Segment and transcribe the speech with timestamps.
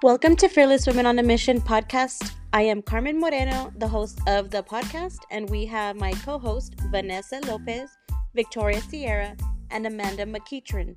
[0.00, 2.30] Welcome to Fearless Women on a Mission podcast.
[2.52, 6.76] I am Carmen Moreno, the host of the podcast, and we have my co host,
[6.92, 7.90] Vanessa Lopez,
[8.32, 9.36] Victoria Sierra,
[9.72, 10.94] and Amanda McEachran.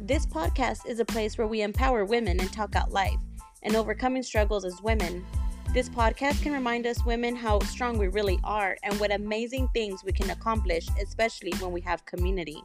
[0.00, 3.20] This podcast is a place where we empower women and talk out life
[3.62, 5.24] and overcoming struggles as women.
[5.72, 10.02] This podcast can remind us women how strong we really are and what amazing things
[10.02, 12.60] we can accomplish, especially when we have community.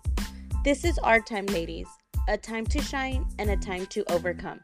[0.63, 1.88] This is our time, ladies
[2.27, 4.59] a time to shine and a time to overcome.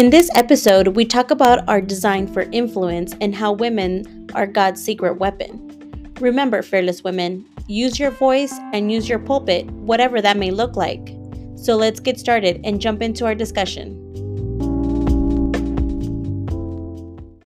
[0.00, 4.82] In this episode, we talk about our design for influence and how women are God's
[4.82, 6.14] secret weapon.
[6.20, 11.14] Remember, fearless women, use your voice and use your pulpit, whatever that may look like.
[11.56, 13.92] So let's get started and jump into our discussion.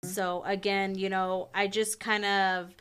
[0.03, 2.75] So, again, you know, I just kind of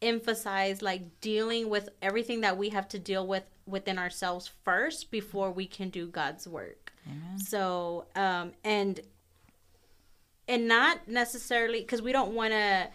[0.00, 5.50] emphasize like dealing with everything that we have to deal with within ourselves first before
[5.50, 6.92] we can do God's work.
[7.08, 7.38] Amen.
[7.40, 9.00] So, um, and
[10.48, 12.88] and not necessarily because we don't want to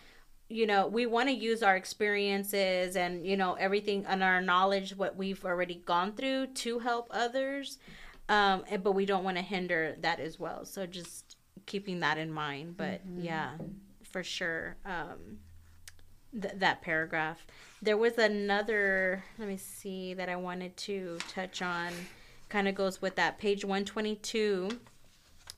[0.49, 4.95] you know we want to use our experiences and you know everything and our knowledge
[4.95, 7.77] what we've already gone through to help others
[8.30, 10.66] um but we don't want to hinder that as well.
[10.66, 13.21] So just keeping that in mind but mm-hmm.
[13.21, 13.52] yeah
[14.03, 15.39] for sure um
[16.39, 17.45] th- that paragraph.
[17.81, 21.91] There was another let me see that i wanted to touch on
[22.49, 23.38] kind of goes with that.
[23.38, 24.80] Page 122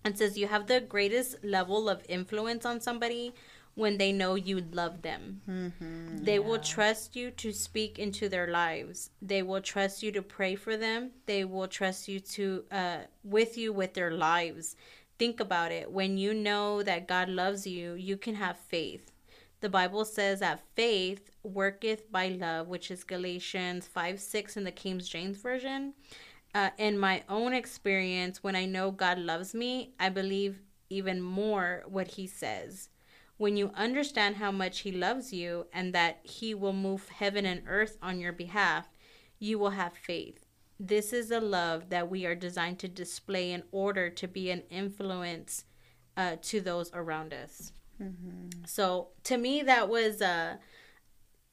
[0.06, 3.34] it says you have the greatest level of influence on somebody
[3.76, 5.42] when they know you love them.
[5.50, 6.40] Mm-hmm, they yeah.
[6.40, 9.09] will trust you to speak into their lives.
[9.22, 11.12] They will trust you to pray for them.
[11.26, 14.76] They will trust you to uh, with you with their lives.
[15.18, 15.92] Think about it.
[15.92, 19.12] When you know that God loves you, you can have faith.
[19.62, 24.72] The Bible says that faith worketh by love, which is Galatians 5 6 in the
[24.72, 25.94] King James Version
[26.53, 31.84] uh, in my own experience, when I know God loves me, I believe even more
[31.88, 32.90] what He says.
[33.38, 37.63] When you understand how much He loves you and that He will move heaven and
[37.68, 38.88] earth on your behalf,
[39.40, 40.46] you will have faith.
[40.80, 44.63] This is a love that we are designed to display in order to be an
[44.69, 45.66] influence
[46.16, 47.74] uh, to those around us.
[48.02, 48.66] Mm-hmm.
[48.66, 50.58] So to me, that was, uh,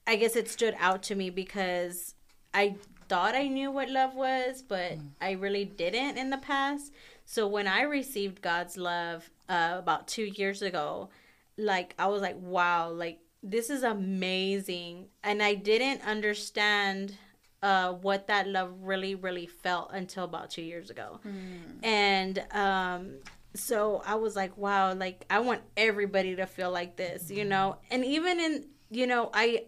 [0.06, 2.14] I guess it stood out to me because
[2.52, 2.76] I
[3.10, 5.08] thought I knew what love was, but mm.
[5.20, 6.92] I really didn't in the past.
[7.24, 11.10] So when I received God's love uh, about two years ago,
[11.58, 15.08] like I was like, wow, like this is amazing.
[15.24, 17.16] And I didn't understand
[17.64, 21.18] uh, what that love really, really felt until about two years ago.
[21.26, 21.84] Mm.
[21.84, 23.14] And um,
[23.54, 27.78] so I was like, wow, like I want everybody to feel like this, you know?
[27.90, 29.64] And even in, you know, I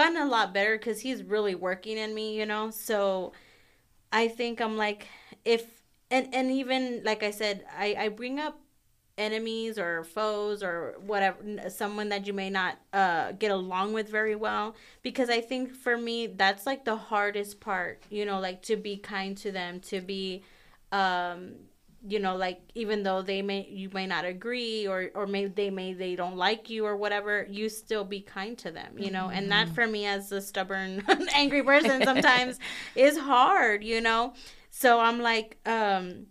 [0.00, 2.70] gotten a lot better because he's really working in me, you know.
[2.70, 3.32] So
[4.12, 5.06] I think I'm like,
[5.44, 5.64] if
[6.10, 8.58] and and even like I said, I I bring up
[9.18, 14.34] enemies or foes or whatever someone that you may not uh get along with very
[14.34, 18.76] well because i think for me that's like the hardest part you know like to
[18.76, 20.42] be kind to them to be
[20.92, 21.52] um
[22.06, 25.68] you know like even though they may you may not agree or or may they
[25.68, 29.24] may they don't like you or whatever you still be kind to them you know
[29.24, 29.36] mm-hmm.
[29.36, 29.74] and that mm-hmm.
[29.74, 31.02] for me as a stubborn
[31.34, 32.58] angry person sometimes
[32.94, 34.32] is hard you know
[34.70, 36.26] so i'm like um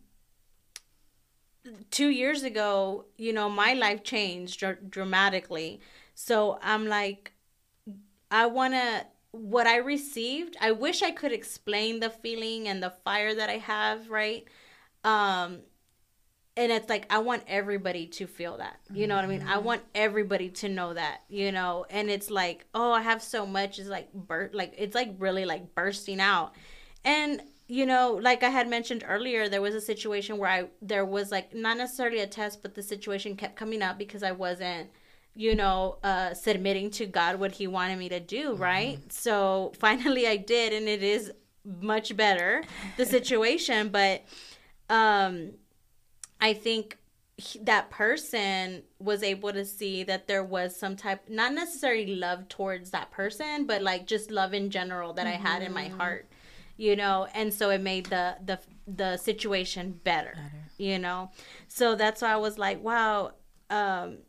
[1.91, 5.79] 2 years ago you know my life changed dr- dramatically
[6.15, 7.31] so i'm like
[8.31, 12.89] i want to what i received i wish i could explain the feeling and the
[12.89, 14.47] fire that i have right
[15.03, 15.59] um
[16.59, 18.81] and it's like I want everybody to feel that.
[18.93, 19.27] You know mm-hmm.
[19.27, 19.47] what I mean?
[19.47, 19.65] I mm-hmm.
[19.65, 21.85] want everybody to know that, you know.
[21.89, 23.79] And it's like, oh, I have so much.
[23.79, 26.53] It's like bur- like it's like really like bursting out.
[27.05, 31.05] And you know, like I had mentioned earlier, there was a situation where I there
[31.05, 34.89] was like not necessarily a test, but the situation kept coming up because I wasn't,
[35.35, 38.61] you know, uh submitting to God what he wanted me to do, mm-hmm.
[38.61, 39.13] right?
[39.13, 41.31] So finally I did and it is
[41.63, 42.63] much better
[42.97, 44.23] the situation, but
[44.89, 45.51] um,
[46.41, 46.97] I think
[47.37, 52.49] he, that person was able to see that there was some type, not necessarily love
[52.49, 55.45] towards that person, but like just love in general that mm-hmm.
[55.45, 55.97] I had in my mm-hmm.
[55.97, 56.27] heart,
[56.75, 60.63] you know, and so it made the the the situation better, better.
[60.77, 61.31] you know.
[61.67, 63.33] So that's why I was like, wow.
[63.69, 64.19] Um,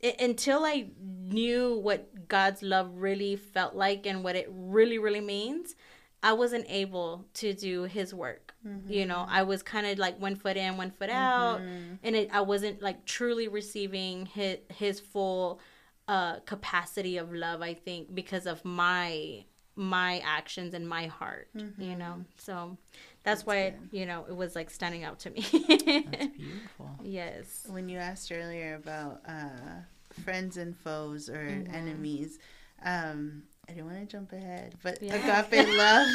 [0.00, 5.20] it, until I knew what God's love really felt like and what it really, really
[5.20, 5.76] means,
[6.22, 8.92] I wasn't able to do His work Mm-hmm.
[8.92, 11.94] You know, I was kind of like one foot in, one foot out, mm-hmm.
[12.02, 15.60] and it, I wasn't like truly receiving his his full
[16.08, 19.44] uh capacity of love i think because of my
[19.76, 21.80] my actions and my heart mm-hmm.
[21.80, 22.76] you know so
[23.22, 26.90] that's, that's why it, you know it was like standing out to me that's beautiful
[27.02, 29.80] yes when you asked earlier about uh
[30.24, 31.74] friends and foes or mm-hmm.
[31.74, 32.38] enemies
[32.84, 35.14] um I didn't want to jump ahead, but yeah.
[35.14, 36.08] agape love.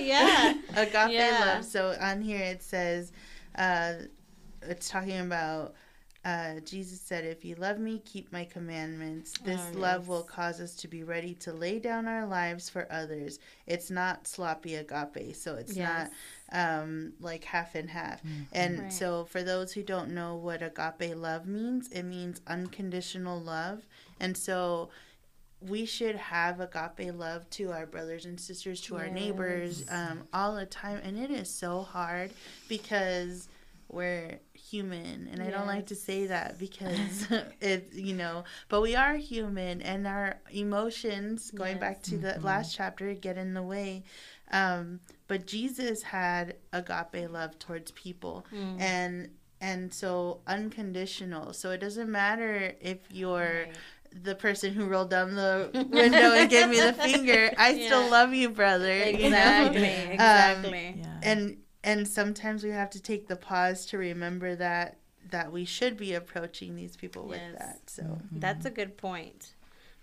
[0.00, 0.54] yeah.
[0.76, 1.54] agape yeah.
[1.54, 1.64] love.
[1.64, 3.12] So on here it says,
[3.56, 3.94] uh,
[4.62, 5.74] it's talking about
[6.24, 9.34] uh, Jesus said, If you love me, keep my commandments.
[9.44, 12.86] This oh, love will cause us to be ready to lay down our lives for
[12.92, 13.40] others.
[13.66, 15.34] It's not sloppy agape.
[15.34, 16.10] So it's yes.
[16.52, 18.22] not um, like half and half.
[18.22, 18.42] Mm-hmm.
[18.52, 18.92] And right.
[18.92, 23.82] so, for those who don't know what agape love means, it means unconditional love.
[24.20, 24.90] And so,
[25.68, 29.02] we should have agape love to our brothers and sisters, to yes.
[29.02, 31.00] our neighbors, um, all the time.
[31.02, 32.30] And it is so hard
[32.68, 33.48] because
[33.92, 35.46] we're human and yes.
[35.46, 37.26] i don't like to say that because
[37.60, 41.80] it you know but we are human and our emotions going yes.
[41.80, 42.46] back to the mm-hmm.
[42.46, 44.02] last chapter get in the way
[44.50, 44.98] um,
[45.28, 48.80] but jesus had agape love towards people mm.
[48.80, 49.28] and
[49.60, 53.76] and so unconditional so it doesn't matter if you're right
[54.22, 57.52] the person who rolled down the window and gave me the finger.
[57.56, 57.86] I yeah.
[57.86, 58.90] still love you, brother.
[58.92, 59.24] Exactly.
[59.24, 60.12] You know?
[60.12, 60.88] Exactly.
[60.88, 61.20] Um, yeah.
[61.22, 64.98] And and sometimes we have to take the pause to remember that
[65.30, 67.40] that we should be approaching these people yes.
[67.40, 67.90] with that.
[67.90, 68.38] So mm-hmm.
[68.38, 69.54] that's a good point.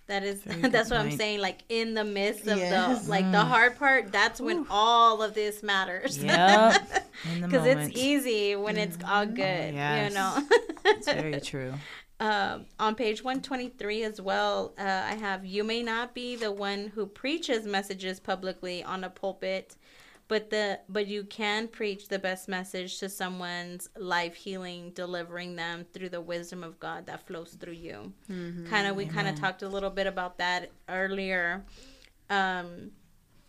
[0.07, 1.11] That is that's what point.
[1.11, 1.39] I'm saying.
[1.39, 3.03] Like in the midst of yes.
[3.03, 4.67] the like the hard part, that's when Ooh.
[4.69, 6.21] all of this matters.
[6.21, 6.77] Yeah,
[7.41, 9.35] because it's easy when it's all mm-hmm.
[9.35, 9.69] good.
[9.69, 10.09] Oh, yes.
[10.09, 10.43] You know,
[10.85, 11.73] it's very true.
[12.19, 16.91] Uh, on page 123 as well, uh, I have you may not be the one
[16.93, 19.77] who preaches messages publicly on a pulpit
[20.29, 25.85] but the but you can preach the best message to someone's life healing delivering them
[25.91, 28.65] through the wisdom of god that flows through you mm-hmm.
[28.67, 31.65] kind of we kind of talked a little bit about that earlier
[32.29, 32.91] um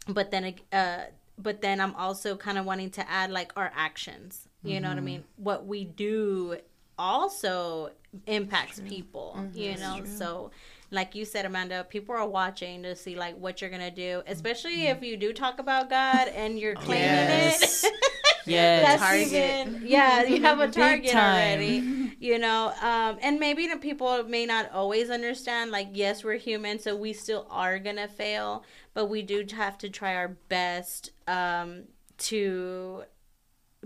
[0.08, 1.04] but then uh
[1.38, 4.82] but then i'm also kind of wanting to add like our actions you mm-hmm.
[4.82, 5.04] know what i mm-hmm.
[5.04, 6.56] mean what we do
[6.98, 7.90] also
[8.26, 9.56] impacts people mm-hmm.
[9.56, 10.50] you know so
[10.90, 14.78] like you said, Amanda, people are watching to see like what you're gonna do, especially
[14.78, 14.96] mm-hmm.
[14.96, 17.84] if you do talk about God and you're claiming yes.
[17.84, 17.92] it.
[18.46, 19.32] yeah, target.
[19.32, 22.16] Even, yeah, you have a target already.
[22.18, 25.70] You know, um, and maybe the people may not always understand.
[25.70, 29.88] Like, yes, we're human, so we still are gonna fail, but we do have to
[29.88, 31.84] try our best um,
[32.18, 33.04] to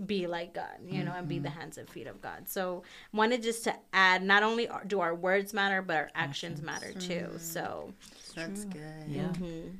[0.03, 1.19] be like God, you know, mm-hmm.
[1.19, 1.59] and be the mm-hmm.
[1.59, 2.49] hands and feet of God.
[2.49, 2.83] So
[3.13, 6.65] wanted just to add, not only do our words matter, but our actions, actions.
[6.65, 7.27] matter too.
[7.27, 7.37] Mm-hmm.
[7.37, 7.93] So
[8.35, 9.05] that's good.
[9.07, 9.23] Yeah.
[9.23, 9.77] Mm-hmm.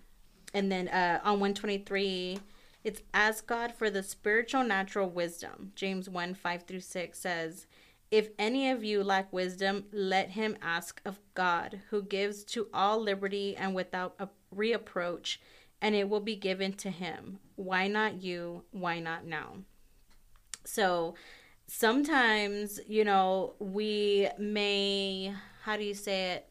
[0.54, 2.40] And then uh, on 123,
[2.86, 5.74] it's ask God for the spiritual natural wisdom.
[5.76, 7.68] James 1 5 through 6 says,
[8.10, 13.02] If any of you lack wisdom, let him ask of God, who gives to all
[13.02, 15.40] liberty and without a reapproach,
[15.82, 17.40] and it will be given to him.
[17.56, 18.64] Why not you?
[18.72, 19.58] Why not now?
[20.66, 21.16] So
[21.68, 25.34] sometimes, you know, we may,
[25.64, 26.50] how do you say it?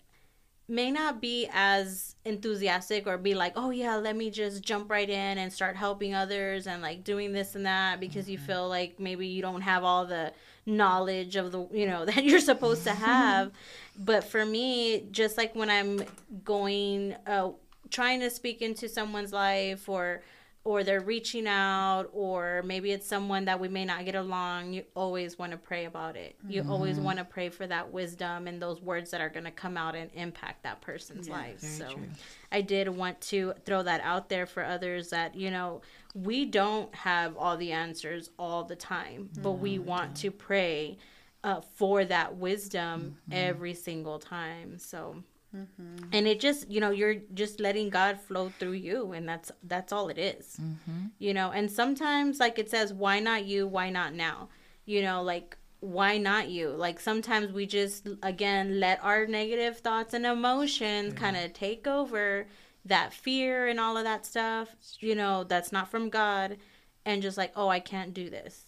[0.66, 5.08] May not be as enthusiastic or be like, oh, yeah, let me just jump right
[5.08, 8.32] in and start helping others and like doing this and that because mm-hmm.
[8.32, 10.32] you feel like maybe you don't have all the
[10.64, 13.52] knowledge of the, you know, that you're supposed to have.
[13.98, 16.02] but for me, just like when I'm
[16.44, 17.50] going, uh,
[17.90, 20.22] trying to speak into someone's life or,
[20.64, 24.82] or they're reaching out or maybe it's someone that we may not get along you
[24.96, 26.70] always want to pray about it you mm-hmm.
[26.70, 29.76] always want to pray for that wisdom and those words that are going to come
[29.76, 32.08] out and impact that person's yeah, life so true.
[32.50, 35.80] i did want to throw that out there for others that you know
[36.14, 40.96] we don't have all the answers all the time but we want to pray
[41.42, 43.32] uh, for that wisdom mm-hmm.
[43.32, 45.22] every single time so
[45.54, 46.06] Mm-hmm.
[46.12, 49.92] And it just, you know, you're just letting God flow through you, and that's that's
[49.92, 50.56] all it is.
[50.60, 51.06] Mm-hmm.
[51.18, 53.66] You know, and sometimes, like it says, why not you?
[53.66, 54.48] Why not now?
[54.84, 56.70] You know, like why not you?
[56.70, 61.20] Like sometimes we just again let our negative thoughts and emotions yeah.
[61.20, 62.46] kind of take over
[62.86, 64.74] that fear and all of that stuff.
[64.98, 66.56] You know, that's not from God,
[67.04, 68.64] and just like, oh, I can't do this.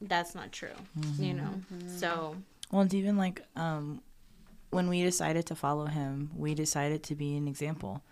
[0.00, 0.68] That's not true.
[0.98, 1.22] Mm-hmm.
[1.22, 1.96] You know, mm-hmm.
[1.96, 2.36] so.
[2.70, 4.02] Well, it's even like um,
[4.70, 8.02] when we decided to follow him, we decided to be an example.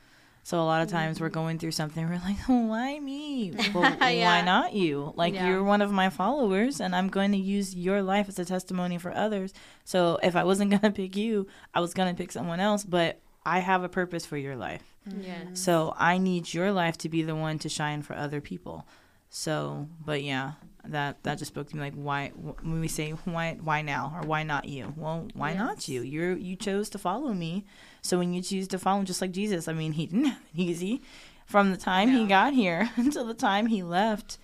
[0.43, 0.99] So a lot of mm-hmm.
[0.99, 3.53] times we're going through something, we're like, why me?
[3.75, 4.39] Well, yeah.
[4.39, 5.13] Why not you?
[5.17, 5.49] Like yeah.
[5.49, 8.97] you're one of my followers, and I'm going to use your life as a testimony
[8.97, 9.53] for others.
[9.85, 12.85] So if I wasn't gonna pick you, I was gonna pick someone else.
[12.85, 14.83] But I have a purpose for your life.
[15.21, 15.39] Yeah.
[15.55, 18.87] So I need your life to be the one to shine for other people.
[19.31, 20.53] So, but yeah,
[20.91, 24.13] that that just spoke to me like why when we say why why now?
[24.17, 24.93] or why not you?
[24.97, 25.59] Well why yes.
[25.59, 26.03] not you?
[26.03, 27.65] You you chose to follow me.
[28.03, 30.61] So when you choose to follow just like jesus i mean he didn't have it
[30.61, 31.03] easy.
[31.47, 34.39] From the time he got here until the time he left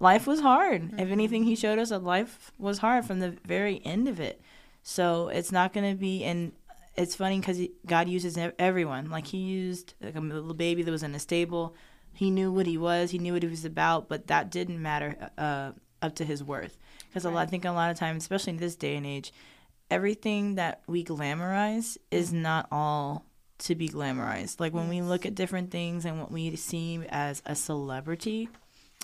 [0.00, 0.82] life was hard.
[0.82, 0.98] Mm-hmm.
[0.98, 4.40] if anything he showed us that life was hard from the very end of it.
[4.82, 6.52] So it's not going to be and
[6.96, 9.10] it's funny because god uses everyone.
[9.10, 11.74] Like he used like a little baby that was in a stable
[12.12, 15.30] he knew what he was, he knew what he was about, but that didn't matter
[15.38, 16.76] uh, up to his worth.
[17.08, 17.36] Because right.
[17.36, 19.32] I think a lot of times, especially in this day and age,
[19.90, 23.24] everything that we glamorize is not all
[23.58, 24.60] to be glamorized.
[24.60, 28.48] Like when we look at different things and what we see as a celebrity,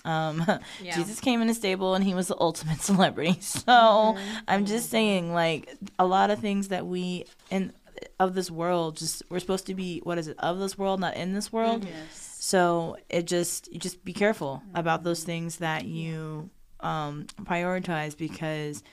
[0.05, 0.43] um,
[0.81, 0.95] yeah.
[0.95, 3.39] Jesus came in a stable and he was the ultimate celebrity.
[3.41, 4.37] So mm-hmm.
[4.47, 7.73] I'm just saying, like a lot of things that we in
[8.19, 11.15] of this world, just we're supposed to be what is it of this world, not
[11.17, 11.85] in this world.
[11.85, 12.26] Yes.
[12.47, 16.49] So it just you just be careful about those things that you
[16.79, 18.83] um, prioritize because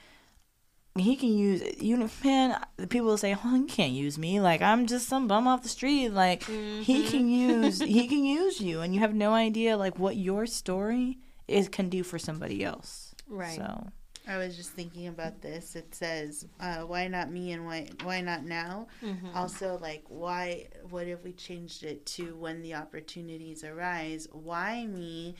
[0.99, 4.41] he can use you know man the people will say oh you can't use me.
[4.41, 6.09] Like i'm just some bum off the street.
[6.09, 6.83] Like mm-hmm.
[6.83, 10.47] he can use he can use you and you have no idea like what your
[10.47, 13.15] story is can do for somebody else.
[13.29, 13.55] Right.
[13.55, 13.87] So
[14.27, 15.77] I was just thinking about this.
[15.77, 19.37] It says, uh, "Why not me and why why not now?" Mm-hmm.
[19.37, 20.69] Also, like, why?
[20.89, 24.29] What if we changed it to when the opportunities arise?
[24.33, 25.35] Why me?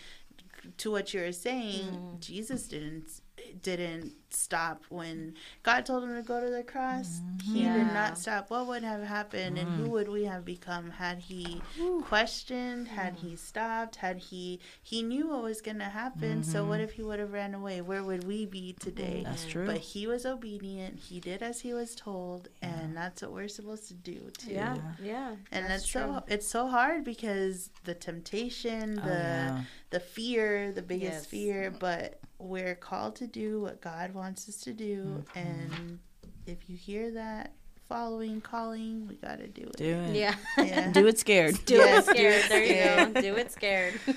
[0.79, 2.21] To what you're saying, mm.
[2.21, 3.21] Jesus didn't
[3.63, 7.21] didn't stop when God told him to go to the cross.
[7.21, 7.53] Mm-hmm.
[7.55, 7.77] He yeah.
[7.77, 8.51] did not stop.
[8.51, 9.61] What would have happened, mm.
[9.61, 9.91] and who mm.
[9.91, 12.03] would we have become had he Ooh.
[12.07, 12.89] questioned?
[12.89, 13.21] Had mm.
[13.21, 13.97] he stopped?
[13.97, 16.41] Had he he knew what was going to happen?
[16.41, 16.51] Mm-hmm.
[16.51, 16.85] So what mm-hmm.
[16.85, 17.81] if he would have ran away?
[17.81, 19.23] Where would we be today?
[19.25, 19.67] That's true.
[19.67, 20.99] But he was obedient.
[20.99, 22.81] He did as he was told, yeah.
[22.81, 24.53] and that's what we're supposed to do too.
[24.53, 25.37] Yeah, yeah.
[25.53, 29.61] And that's, that's so it's so hard because the temptation, oh, the oh, yeah.
[29.91, 31.27] the fear, the biggest yes.
[31.27, 35.39] fear, but we're called to do what God wants us to do, mm-hmm.
[35.39, 35.99] and
[36.47, 37.53] if you hear that
[37.89, 39.77] following calling, we gotta do it.
[39.77, 40.17] Do it.
[40.17, 40.35] Yeah.
[40.59, 40.91] yeah.
[40.91, 41.65] do it scared.
[41.65, 42.45] Do yes, it scared.
[42.49, 43.21] There you go.
[43.21, 43.95] Do it scared.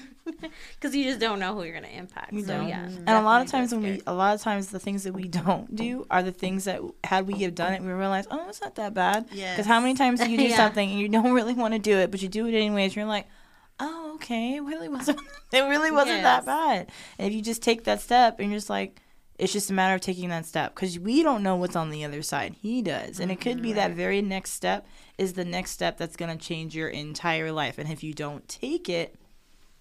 [0.75, 2.33] Because you just don't know who you're gonna impact.
[2.33, 2.67] You so don't.
[2.67, 2.83] yeah.
[2.83, 5.27] And a lot of times when we, a lot of times the things that we
[5.27, 8.61] don't do are the things that had we have done it, we realize, oh, it's
[8.61, 9.27] not that bad.
[9.31, 9.53] Yeah.
[9.53, 10.57] Because how many times do you do yeah.
[10.57, 12.93] something and you don't really want to do it, but you do it anyways?
[12.95, 13.27] You're like,
[13.79, 15.19] oh, okay, it really wasn't.
[15.53, 16.23] It really wasn't yes.
[16.23, 16.91] that bad.
[17.17, 19.01] And if you just take that step and you're just like,
[19.37, 22.03] it's just a matter of taking that step because we don't know what's on the
[22.03, 22.55] other side.
[22.61, 23.21] He does.
[23.21, 23.87] And it could be right.
[23.87, 24.85] that very next step
[25.17, 27.77] is the next step that's going to change your entire life.
[27.77, 29.15] And if you don't take it,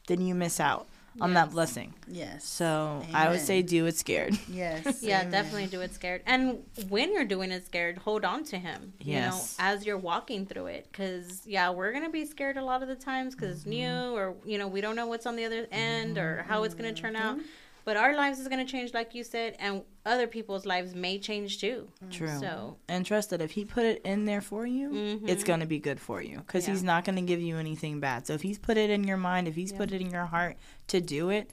[0.06, 0.86] then you miss out
[1.20, 1.34] on yes.
[1.36, 1.94] that blessing.
[2.08, 2.44] Yes.
[2.44, 3.14] So Amen.
[3.14, 4.38] I would say do it scared.
[4.48, 5.02] Yes.
[5.02, 5.32] yeah, Amen.
[5.32, 6.22] definitely do it scared.
[6.24, 8.94] And when you're doing it scared, hold on to him.
[9.00, 9.56] Yes.
[9.58, 12.82] You know, as you're walking through it, because yeah, we're gonna be scared a lot
[12.82, 13.72] of the times because mm-hmm.
[13.72, 16.24] it's new, or you know, we don't know what's on the other end mm-hmm.
[16.24, 17.36] or how it's gonna turn out.
[17.36, 17.46] Mm-hmm
[17.86, 21.18] but our lives is going to change like you said and other people's lives may
[21.18, 24.90] change too true so and trust that if he put it in there for you
[24.90, 25.28] mm-hmm.
[25.28, 26.74] it's going to be good for you because yeah.
[26.74, 29.16] he's not going to give you anything bad so if he's put it in your
[29.16, 29.78] mind if he's yeah.
[29.78, 31.50] put it in your heart to do it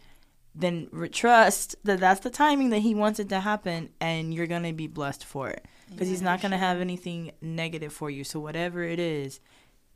[0.56, 4.64] then trust that that's the timing that he wants it to happen and you're going
[4.64, 6.68] to be blessed for it because yeah, he's not going to sure.
[6.68, 9.40] have anything negative for you so whatever it is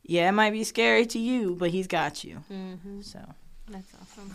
[0.02, 3.00] yeah it might be scary to you but he's got you mm-hmm.
[3.00, 3.20] so
[3.68, 4.32] that's awesome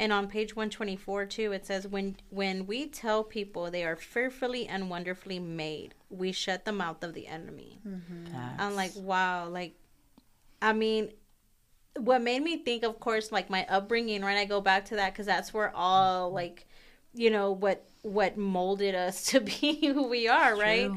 [0.00, 4.66] and on page 124 too, it says when when we tell people they are fearfully
[4.66, 7.78] and wonderfully made, we shut the mouth of the enemy.
[7.86, 8.34] Mm-hmm.
[8.58, 9.74] I'm like, wow, like
[10.62, 11.10] I mean,
[11.98, 14.38] what made me think of course like my upbringing, right?
[14.38, 16.66] I go back to that cuz that's where all like
[17.14, 20.60] you know what what molded us to be who we are, True.
[20.60, 20.90] right?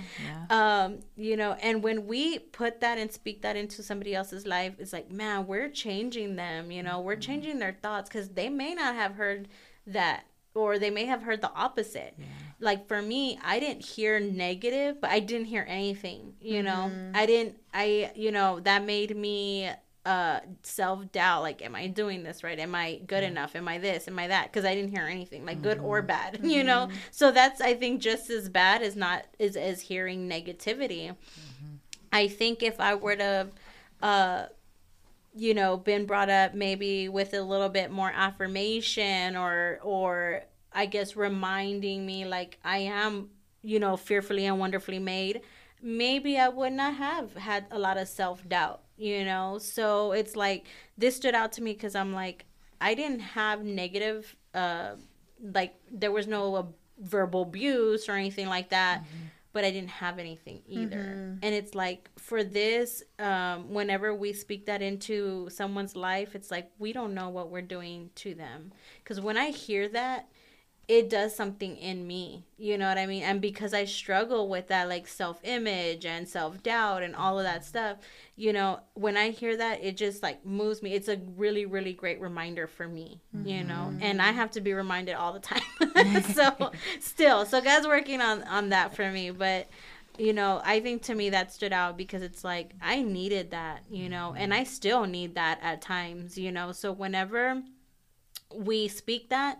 [0.50, 0.84] Yeah.
[0.86, 4.76] Um, you know, and when we put that and speak that into somebody else's life,
[4.80, 7.22] it's like, man, we're changing them, you know, we're mm-hmm.
[7.22, 9.48] changing their thoughts because they may not have heard
[9.88, 12.14] that or they may have heard the opposite.
[12.18, 12.26] Yeah.
[12.60, 16.92] Like for me, I didn't hear negative, but I didn't hear anything, you know.
[16.92, 17.16] Mm-hmm.
[17.16, 19.70] I didn't I you know, that made me
[20.06, 22.60] uh self-doubt like am i doing this right?
[22.60, 23.56] Am i good enough?
[23.56, 24.08] Am i this?
[24.08, 24.52] Am i that?
[24.52, 25.86] Because i didn't hear anything like good mm-hmm.
[25.86, 26.46] or bad mm-hmm.
[26.56, 26.90] you know?
[27.12, 31.10] So that's i think just as bad as not is as hearing negativity.
[31.10, 31.76] Mm-hmm.
[32.12, 33.48] i think if i were to
[34.02, 34.48] uh
[35.36, 40.86] you know been brought up maybe with a little bit more affirmation or or i
[40.86, 43.30] guess reminding me like i am
[43.62, 45.42] you know fearfully and wonderfully made
[45.82, 50.66] maybe i would not have had a lot of self-doubt you know so it's like
[50.98, 52.46] this stood out to me because i'm like
[52.80, 54.92] i didn't have negative uh
[55.54, 56.64] like there was no uh,
[57.00, 59.26] verbal abuse or anything like that mm-hmm.
[59.52, 61.38] but i didn't have anything either mm-hmm.
[61.42, 66.72] and it's like for this um whenever we speak that into someone's life it's like
[66.80, 68.72] we don't know what we're doing to them
[69.04, 70.30] because when i hear that
[70.88, 72.46] it does something in me.
[72.58, 73.24] You know what I mean?
[73.24, 77.98] And because I struggle with that like self-image and self-doubt and all of that stuff,
[78.36, 80.94] you know, when I hear that, it just like moves me.
[80.94, 83.48] It's a really really great reminder for me, mm-hmm.
[83.48, 83.94] you know.
[84.02, 86.24] And I have to be reminded all the time.
[86.34, 89.70] so still, so God's working on on that for me, but
[90.18, 93.84] you know, I think to me that stood out because it's like I needed that,
[93.90, 96.72] you know, and I still need that at times, you know.
[96.72, 97.64] So whenever
[98.54, 99.60] we speak that,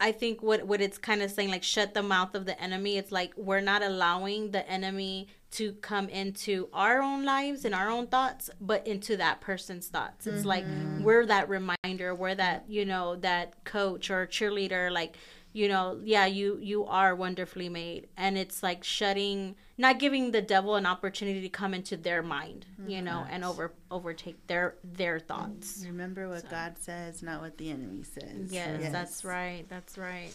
[0.00, 2.96] I think what what it's kind of saying like shut the mouth of the enemy.
[2.96, 7.88] It's like we're not allowing the enemy to come into our own lives and our
[7.88, 10.26] own thoughts, but into that person's thoughts.
[10.26, 10.48] It's mm-hmm.
[10.48, 10.64] like
[11.00, 15.16] we're that reminder, we're that, you know, that coach or cheerleader like
[15.58, 18.08] you know yeah you you are wonderfully made.
[18.16, 22.66] And it's like shutting not giving the devil an opportunity to come into their mind
[22.80, 22.90] mm-hmm.
[22.90, 25.82] you know and over overtake their their thoughts.
[25.84, 26.48] Remember what so.
[26.48, 28.52] god says not what the enemy says.
[28.52, 28.92] Yes, yes.
[28.92, 30.34] that's right that's right.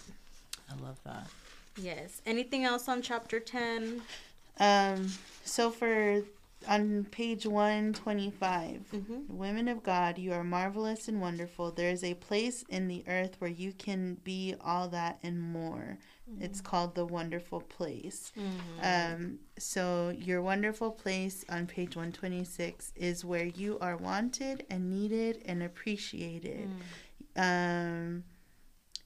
[0.70, 1.28] I love that.
[1.78, 2.22] Yes.
[2.26, 4.02] Anything else on chapter 10
[4.60, 5.10] um
[5.46, 6.22] so for
[6.68, 9.18] on page 125 mm-hmm.
[9.30, 13.36] women of god you are marvelous and wonderful there is a place in the earth
[13.40, 15.98] where you can be all that and more
[16.30, 16.44] mm-hmm.
[16.44, 19.14] it's called the wonderful place mm-hmm.
[19.14, 25.42] um, so your wonderful place on page 126 is where you are wanted and needed
[25.46, 26.70] and appreciated
[27.38, 27.42] mm.
[27.42, 28.24] um,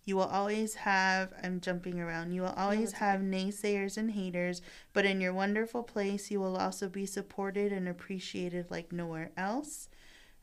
[0.08, 4.62] you will always have, I'm jumping around, you will always have naysayers and haters,
[4.94, 9.90] but in your wonderful place, you will also be supported and appreciated like nowhere else.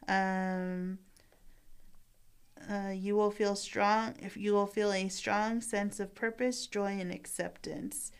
[0.06, 0.98] Um,
[2.70, 6.98] uh, you will feel strong if you will feel a strong sense of purpose joy
[7.00, 8.12] and acceptance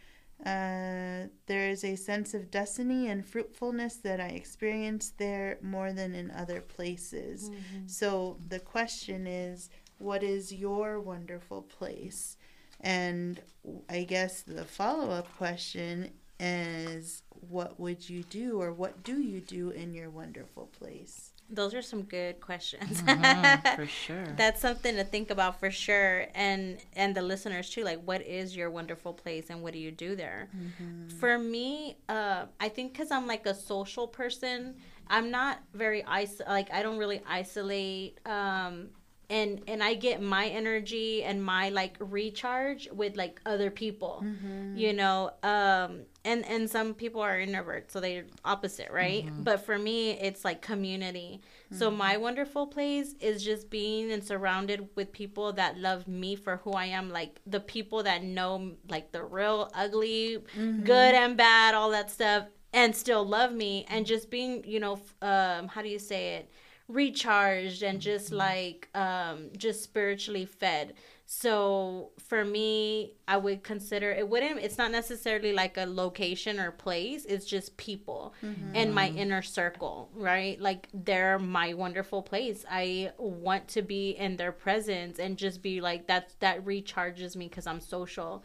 [0.45, 6.15] uh, there is a sense of destiny and fruitfulness that i experience there more than
[6.15, 7.87] in other places mm-hmm.
[7.87, 12.37] so the question is what is your wonderful place?
[12.81, 13.41] And
[13.89, 16.11] I guess the follow up question
[16.41, 21.31] is what would you do or what do you do in your wonderful place?
[21.51, 23.03] Those are some good questions.
[23.03, 24.25] Mm-hmm, for sure.
[24.37, 26.27] That's something to think about for sure.
[26.35, 29.91] And and the listeners too, like what is your wonderful place and what do you
[29.91, 30.49] do there?
[30.57, 31.19] Mm-hmm.
[31.19, 36.41] For me, uh, I think cuz I'm like a social person, I'm not very is-
[36.47, 38.89] like I don't really isolate um
[39.35, 44.77] and and I get my energy and my like recharge with like other people mm-hmm.
[44.77, 49.43] you know um and and some people are introverts so they're opposite right mm-hmm.
[49.43, 51.77] but for me it's like community mm-hmm.
[51.77, 56.59] so my wonderful place is just being and surrounded with people that love me for
[56.59, 60.85] who I am like the people that know like the real ugly mm-hmm.
[60.85, 65.01] good and bad all that stuff and still love me and just being you know
[65.23, 66.51] um how do you say it
[66.89, 68.37] recharged and just mm-hmm.
[68.37, 70.95] like um just spiritually fed.
[71.27, 76.71] So for me i would consider it wouldn't it's not necessarily like a location or
[76.71, 78.77] place it's just people mm-hmm.
[78.77, 80.61] and my inner circle right?
[80.61, 82.65] Like they're my wonderful place.
[82.71, 87.49] I want to be in their presence and just be like that that recharges me
[87.49, 88.45] because i'm social.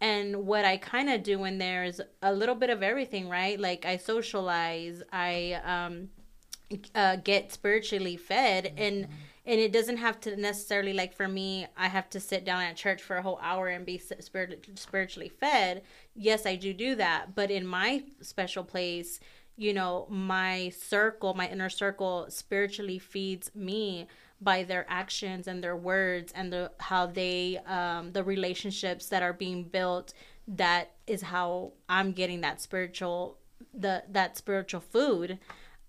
[0.00, 3.58] And what i kind of do in there is a little bit of everything right?
[3.58, 6.10] Like i socialize i um
[6.94, 8.82] uh, get spiritually fed mm-hmm.
[8.82, 9.08] and
[9.46, 12.76] and it doesn't have to necessarily like for me i have to sit down at
[12.76, 15.82] church for a whole hour and be spirit, spiritually fed
[16.14, 19.20] yes i do do that but in my special place
[19.56, 24.06] you know my circle my inner circle spiritually feeds me
[24.40, 29.32] by their actions and their words and the how they um the relationships that are
[29.32, 30.12] being built
[30.46, 33.38] that is how i'm getting that spiritual
[33.74, 35.38] the that spiritual food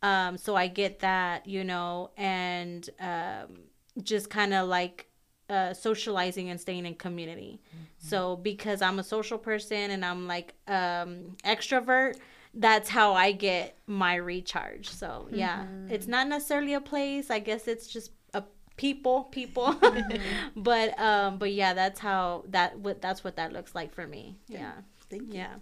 [0.01, 3.59] um, so I get that, you know, and um,
[4.01, 5.07] just kind of like
[5.49, 7.59] uh, socializing and staying in community.
[7.67, 8.07] Mm-hmm.
[8.07, 12.17] So because I'm a social person and I'm like um, extrovert,
[12.53, 14.89] that's how I get my recharge.
[14.89, 15.91] So yeah, mm-hmm.
[15.91, 17.29] it's not necessarily a place.
[17.29, 18.43] I guess it's just a
[18.77, 19.73] people, people.
[19.73, 20.21] Mm-hmm.
[20.62, 24.38] but um, but yeah, that's how that what that's what that looks like for me.
[24.47, 24.59] Yeah.
[24.59, 24.71] yeah.
[25.09, 25.39] Thank you.
[25.39, 25.55] Yeah.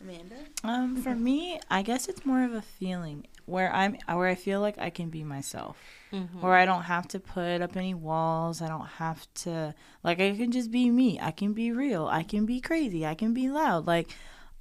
[0.00, 0.36] Amanda?
[0.62, 4.60] Um, for me, I guess it's more of a feeling where I'm where I feel
[4.60, 5.78] like I can be myself.
[6.12, 6.40] Mm-hmm.
[6.40, 8.60] Where I don't have to put up any walls.
[8.60, 11.18] I don't have to like I can just be me.
[11.20, 12.06] I can be real.
[12.06, 13.06] I can be crazy.
[13.06, 13.86] I can be loud.
[13.86, 14.10] Like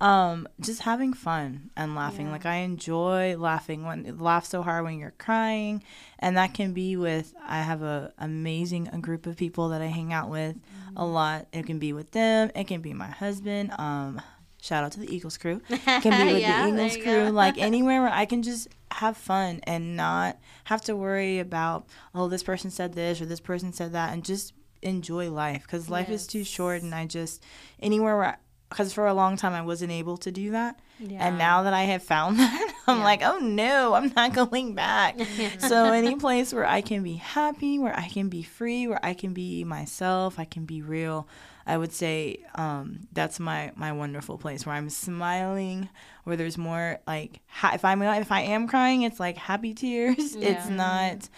[0.01, 2.27] um just having fun and laughing.
[2.27, 2.33] Yeah.
[2.33, 5.83] Like I enjoy laughing when laugh so hard when you're crying
[6.19, 9.87] and that can be with I have a amazing a group of people that I
[9.87, 10.97] hang out with mm-hmm.
[10.97, 11.47] a lot.
[11.51, 12.51] It can be with them.
[12.55, 13.71] It can be my husband.
[13.79, 14.21] Um
[14.65, 15.59] Shout out to the Eagles crew.
[15.69, 19.59] Can be with yeah, the Eagles crew, like anywhere where I can just have fun
[19.65, 23.93] and not have to worry about oh this person said this or this person said
[23.93, 26.21] that, and just enjoy life because life yes.
[26.21, 27.43] is too short and I just
[27.79, 30.79] anywhere where because for a long time I wasn't able to do that.
[30.99, 31.27] Yeah.
[31.27, 33.03] And now that I have found that, I'm yeah.
[33.03, 35.19] like, oh no, I'm not going back.
[35.59, 39.13] so, any place where I can be happy, where I can be free, where I
[39.13, 41.27] can be myself, I can be real,
[41.65, 45.89] I would say um, that's my, my wonderful place where I'm smiling,
[46.23, 50.35] where there's more like, ha- if, I'm, if I am crying, it's like happy tears.
[50.45, 50.49] Yeah.
[50.49, 51.29] It's not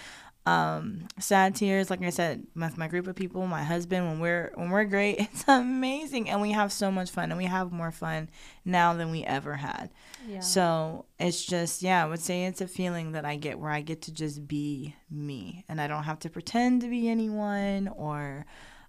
[0.48, 4.52] um, sad tears like i said with my group of people my husband when we're
[4.56, 7.92] when we're great it's amazing and we have so much fun and we have more
[7.92, 8.30] fun
[8.64, 9.90] now than we ever had
[10.26, 10.40] yeah.
[10.40, 13.82] so it's just yeah i would say it's a feeling that i get where i
[13.82, 18.46] get to just be me and i don't have to pretend to be anyone or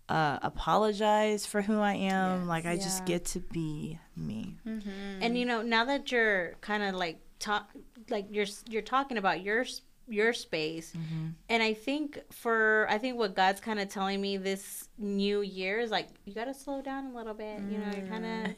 [0.09, 2.49] uh, apologize for who i am yes.
[2.49, 2.83] like i yeah.
[2.83, 4.89] just get to be me mm-hmm.
[5.21, 7.69] and you know now that you're kind of like talk
[8.11, 9.65] like you're you're talking about your
[10.09, 11.29] your space mm-hmm.
[11.49, 15.79] and i think for i think what god's kind of telling me this new year
[15.81, 17.71] is like you got to slow down a little bit mm.
[17.71, 18.55] you know you're kind of mm.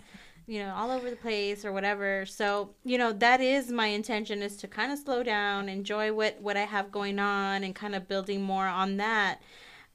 [0.47, 4.43] you know all over the place or whatever so you know that is my intention
[4.43, 7.97] is to kind of slow down enjoy what what i have going on and kind
[7.97, 9.41] of building more on that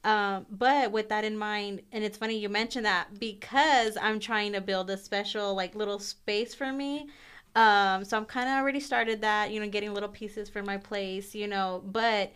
[0.05, 4.53] um, but with that in mind, and it's funny you mentioned that because I'm trying
[4.53, 7.09] to build a special like little space for me.
[7.55, 10.77] Um, so I'm kind of already started that, you know, getting little pieces for my
[10.77, 12.33] place, you know, but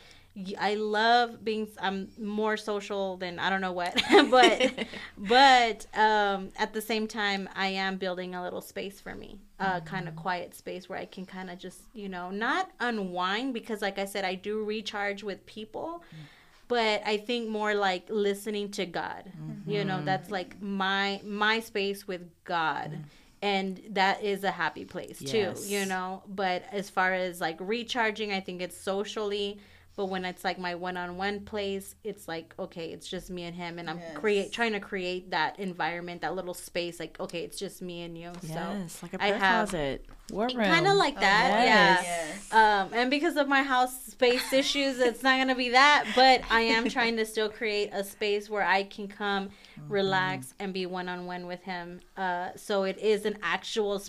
[0.57, 4.01] I love being I'm more social than I don't know what,
[4.31, 9.37] but but um, at the same time I am building a little space for me,
[9.59, 9.85] a mm-hmm.
[9.85, 13.83] kind of quiet space where I can kind of just you know not unwind because
[13.83, 16.23] like I said I do recharge with people, mm-hmm.
[16.69, 19.25] But I think more like listening to God.
[19.27, 19.69] Mm-hmm.
[19.69, 22.91] You know that's like my my space with God.
[22.91, 23.01] Mm-hmm
[23.41, 25.63] and that is a happy place yes.
[25.63, 29.59] too you know but as far as like recharging i think it's socially
[29.99, 33.77] but when it's like my one-on-one place it's like okay it's just me and him
[33.77, 34.15] and i'm yes.
[34.15, 38.17] create trying to create that environment that little space like okay it's just me and
[38.17, 41.51] you yes, so like a prayer I have, closet war room kind of like that
[41.51, 42.03] oh, yes.
[42.05, 42.53] yeah yes.
[42.53, 46.61] um and because of my house space issues it's not gonna be that but i
[46.61, 49.93] am trying to still create a space where i can come mm-hmm.
[49.93, 51.99] relax and be one-on-one with him.
[52.17, 54.01] Uh so it is an actual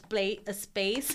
[0.47, 1.15] a space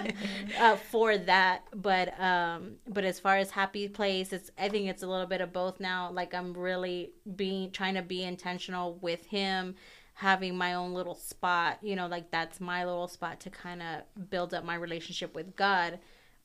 [0.60, 1.62] uh, for that.
[1.74, 5.40] But um but as far as happy place it's i think it's a little bit
[5.40, 6.10] of both now.
[6.10, 9.74] Like i'm really being trying to be intentional with him
[10.14, 14.30] having my own little spot you know like that's my little spot to kind of
[14.30, 15.98] build up my relationship with god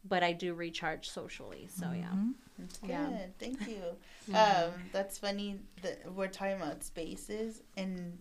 [0.08, 2.32] but i do recharge socially so yeah mm-hmm.
[2.62, 2.90] That's good.
[2.90, 3.26] Yeah.
[3.40, 3.82] Thank you.
[4.30, 4.36] Mm-hmm.
[4.36, 8.20] Um, that's funny that we're talking about spaces and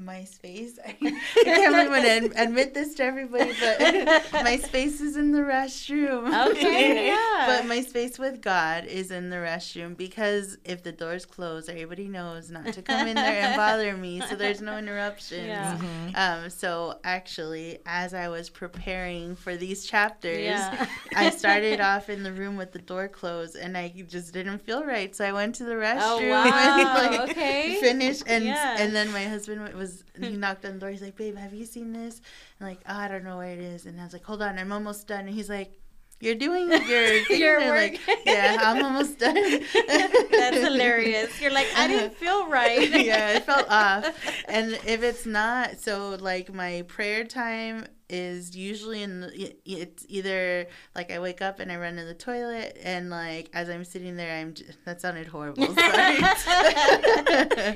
[0.00, 0.78] my space.
[0.86, 0.92] I
[1.44, 6.50] can't even admit this to everybody, but my space is in the restroom.
[6.50, 7.44] Okay, yeah.
[7.46, 12.08] but my space with God is in the restroom because if the door's closed, everybody
[12.08, 15.46] knows not to come in there and bother me, so there's no interruptions.
[15.46, 15.76] Yeah.
[15.76, 16.10] Mm-hmm.
[16.14, 20.86] Um, so actually, as I was preparing for these chapters, yeah.
[21.14, 24.84] I started off in the room with the door closed, and I just didn't feel
[24.84, 26.78] right, so I went to the oh, restroom oh, wow.
[26.78, 27.78] and like okay.
[27.80, 28.76] finished, and yeah.
[28.78, 30.90] and then my husband was was he knocked on the door.
[30.90, 32.20] He's like, "Babe, have you seen this?"
[32.58, 33.86] And like, oh, I don't know where it is.
[33.86, 35.72] And I was like, "Hold on, I'm almost done." And he's like,
[36.20, 37.92] "You're doing your thing." your work.
[38.06, 39.34] Like, yeah, I'm almost done.
[39.34, 41.40] That's hilarious.
[41.40, 42.88] You're like, I didn't feel right.
[42.90, 44.06] yeah, it felt off.
[44.48, 50.66] And if it's not, so like my prayer time is usually in the, it's either
[50.94, 54.16] like I wake up and I run to the toilet and like as I'm sitting
[54.16, 56.16] there I'm just, that sounded horrible sorry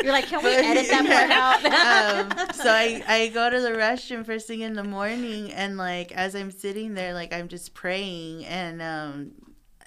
[0.03, 1.59] you're like can we edit that yeah.
[1.61, 5.53] part out um, so I I go to the restroom first thing in the morning
[5.53, 9.33] and like as I'm sitting there like I'm just praying and um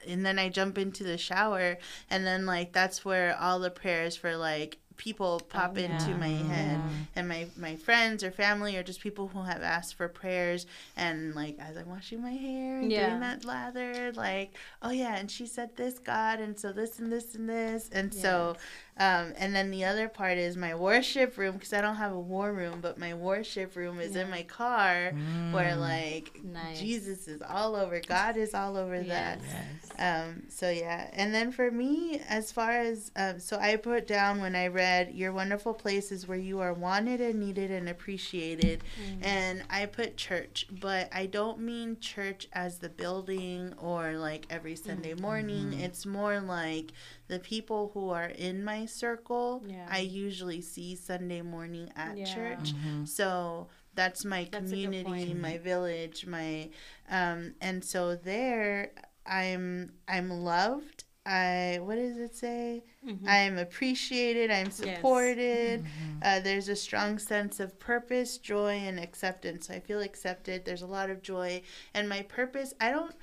[0.07, 1.77] and then I jump into the shower
[2.09, 6.27] and then like that's where all the prayers for like people pop oh, into my
[6.27, 6.89] head yeah.
[7.15, 11.35] and my my friends or family or just people who have asked for prayers and
[11.35, 13.07] like as i'm washing my hair and yeah.
[13.07, 17.11] doing that lather like oh yeah and she said this god and so this and
[17.11, 18.55] this and this and so
[18.99, 22.19] um, and then the other part is my worship room because I don't have a
[22.19, 24.23] war room, but my worship room is yeah.
[24.23, 25.51] in my car mm.
[25.51, 26.79] where like nice.
[26.79, 29.07] Jesus is all over, God is all over yes.
[29.07, 29.39] that.
[29.41, 30.25] Yes.
[30.27, 34.41] Um, so yeah, and then for me, as far as um, so I put down
[34.41, 39.25] when I read your wonderful places where you are wanted and needed and appreciated, mm.
[39.25, 44.75] and I put church, but I don't mean church as the building or like every
[44.75, 45.21] Sunday mm.
[45.21, 45.67] morning.
[45.67, 45.81] Mm-hmm.
[45.81, 46.93] It's more like
[47.27, 49.87] the people who are in my circle, yeah.
[49.89, 52.25] I usually see Sunday morning at yeah.
[52.25, 52.73] church.
[52.73, 53.05] Mm-hmm.
[53.05, 56.69] So that's my that's community, my village, my
[57.09, 58.91] um and so there
[59.25, 61.03] I'm I'm loved.
[61.25, 62.83] I what does it say?
[63.05, 63.27] Mm-hmm.
[63.27, 64.49] I am appreciated.
[64.49, 65.81] I'm supported.
[65.83, 65.91] Yes.
[65.91, 66.19] Mm-hmm.
[66.23, 69.67] Uh, there's a strong sense of purpose, joy, and acceptance.
[69.67, 70.63] So I feel accepted.
[70.63, 71.61] There's a lot of joy,
[71.93, 72.73] and my purpose.
[72.79, 73.13] I don't.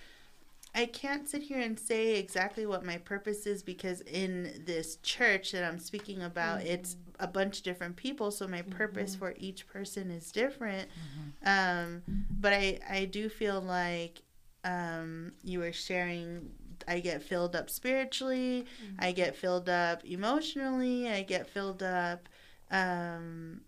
[0.75, 5.53] I can't sit here and say exactly what my purpose is because in this church
[5.53, 6.69] that I'm speaking about, mm-hmm.
[6.69, 9.21] it's a bunch of different people, so my purpose mm-hmm.
[9.21, 10.89] for each person is different.
[10.89, 11.85] Mm-hmm.
[11.87, 14.23] Um, but I I do feel like
[14.65, 16.51] um, you were sharing
[16.89, 18.97] I get filled up spiritually, mm-hmm.
[18.99, 22.29] I get filled up emotionally, I get filled up
[22.71, 23.61] um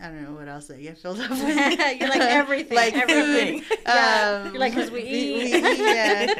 [0.00, 1.40] I don't know what else I get filled up with.
[1.40, 3.62] You're like everything, like everything.
[3.84, 4.42] yeah.
[4.44, 5.52] Um, You're like because we eat.
[5.52, 6.34] We, we yeah.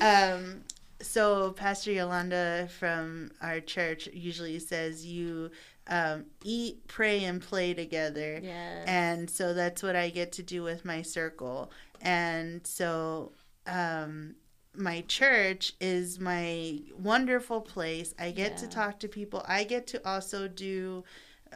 [0.34, 0.62] um,
[1.00, 5.50] so Pastor Yolanda from our church usually says you
[5.88, 8.40] um, eat, pray, and play together.
[8.42, 8.84] Yes.
[8.86, 11.70] And so that's what I get to do with my circle.
[12.00, 13.32] And so
[13.66, 14.34] um,
[14.74, 18.14] my church is my wonderful place.
[18.18, 18.56] I get yeah.
[18.58, 19.44] to talk to people.
[19.46, 21.04] I get to also do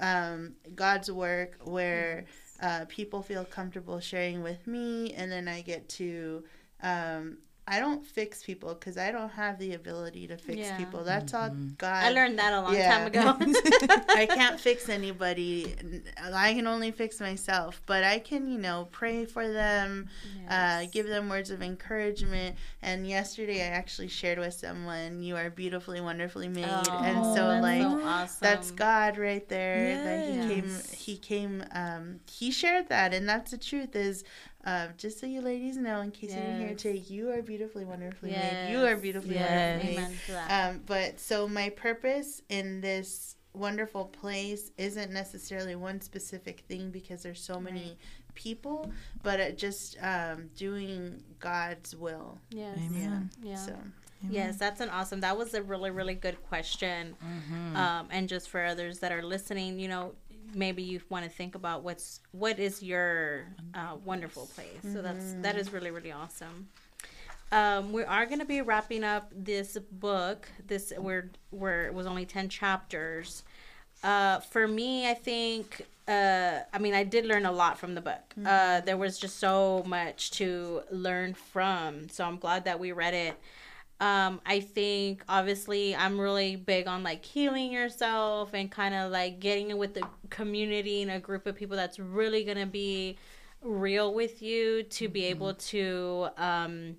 [0.00, 2.82] um, God's work where yes.
[2.82, 6.44] uh, people feel comfortable sharing with me, and then I get to
[6.82, 7.38] um,
[7.70, 10.76] I don't fix people because I don't have the ability to fix yeah.
[10.76, 11.04] people.
[11.04, 11.68] That's all mm-hmm.
[11.78, 12.04] God.
[12.04, 12.98] I learned that a long yeah.
[12.98, 13.36] time ago.
[14.08, 15.76] I can't fix anybody.
[16.20, 17.80] I can only fix myself.
[17.86, 20.88] But I can, you know, pray for them, uh, yes.
[20.88, 22.56] uh, give them words of encouragement.
[22.82, 27.60] And yesterday, I actually shared with someone, "You are beautifully, wonderfully made." Oh, and so,
[27.60, 28.38] like, so awesome.
[28.40, 29.90] that's God right there.
[29.90, 30.04] Yes.
[30.04, 30.80] That He came.
[30.92, 31.64] He came.
[31.70, 33.94] Um, he shared that, and that's the truth.
[33.94, 34.24] Is
[34.64, 36.38] uh, just so you ladies know, in case yes.
[36.38, 38.52] you didn't hear take, you are beautifully, wonderfully yes.
[38.52, 38.72] made.
[38.72, 39.82] You are beautifully, yes.
[39.82, 40.50] wonderfully made.
[40.50, 47.22] Um, but so my purpose in this wonderful place isn't necessarily one specific thing because
[47.22, 47.96] there's so many right.
[48.34, 48.92] people,
[49.22, 52.38] but it just um, doing God's will.
[52.50, 52.78] Yes.
[52.78, 53.30] Amen.
[53.42, 53.50] Yeah.
[53.50, 53.56] yeah.
[53.56, 53.72] So.
[54.22, 54.34] Amen.
[54.34, 55.20] Yes, that's an awesome.
[55.20, 57.16] That was a really, really good question.
[57.24, 57.74] Mm-hmm.
[57.74, 60.12] Um, and just for others that are listening, you know,
[60.54, 64.68] maybe you want to think about what's what is your uh, wonderful place.
[64.78, 64.94] Mm-hmm.
[64.94, 66.68] So that's that is really really awesome.
[67.52, 70.48] Um, we are going to be wrapping up this book.
[70.66, 73.42] This where where it was only ten chapters.
[74.02, 75.86] Uh, for me, I think.
[76.08, 78.34] Uh, I mean, I did learn a lot from the book.
[78.36, 78.46] Mm-hmm.
[78.46, 82.08] Uh, there was just so much to learn from.
[82.08, 83.36] So I'm glad that we read it.
[84.00, 89.40] Um, I think obviously I'm really big on like healing yourself and kind of like
[89.40, 93.18] getting with the community and a group of people that's really gonna be
[93.62, 95.30] real with you to be mm-hmm.
[95.30, 96.96] able to um,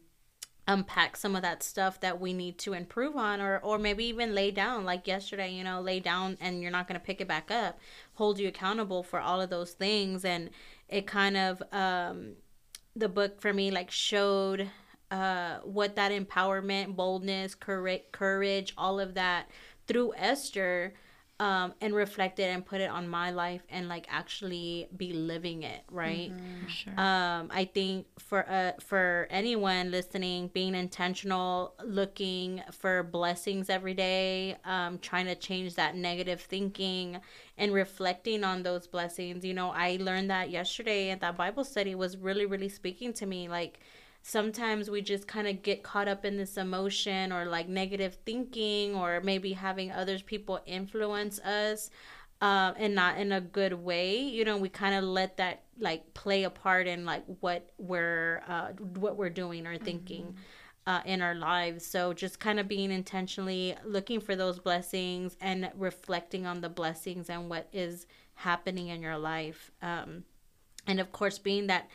[0.68, 4.36] unpack some of that stuff that we need to improve on or or maybe even
[4.36, 7.28] lay down like yesterday you know lay down and you're not going to pick it
[7.28, 7.80] back up
[8.14, 10.52] hold you accountable for all of those things and
[10.88, 12.34] it kind of um
[12.96, 14.70] the book for me like showed
[15.12, 19.50] uh, what that empowerment, boldness, courage, courage, all of that
[19.88, 20.94] through Esther,
[21.42, 25.64] um, and reflect it and put it on my life and like actually be living
[25.64, 26.32] it, right?
[26.32, 26.94] Mm-hmm, sure.
[27.00, 34.56] Um, I think for uh, for anyone listening, being intentional, looking for blessings every day,
[34.66, 37.20] um, trying to change that negative thinking
[37.58, 39.44] and reflecting on those blessings.
[39.44, 43.26] You know, I learned that yesterday at that Bible study was really, really speaking to
[43.26, 43.80] me, like
[44.22, 48.96] sometimes we just kind of get caught up in this emotion or like negative thinking
[48.96, 51.90] or maybe having others people influence us
[52.42, 56.14] uh, and not in a good way you know we kind of let that like
[56.14, 60.38] play a part in like what we're uh, what we're doing or thinking mm-hmm.
[60.88, 61.86] Uh, in our lives.
[61.86, 67.30] So just kind of being intentionally looking for those blessings and reflecting on the blessings
[67.30, 69.70] and what is happening in your life.
[69.84, 70.24] Um,
[70.88, 71.88] and of course, being that